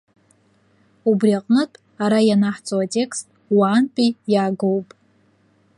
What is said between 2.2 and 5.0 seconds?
ианаҳҵо атекст уаантәи иаагоуп.